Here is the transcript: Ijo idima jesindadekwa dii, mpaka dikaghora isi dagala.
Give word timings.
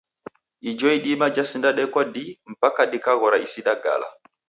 Ijo 0.69 0.87
idima 0.97 1.25
jesindadekwa 1.35 2.01
dii, 2.13 2.33
mpaka 2.53 2.81
dikaghora 2.91 3.37
isi 3.45 3.61
dagala. 3.67 4.07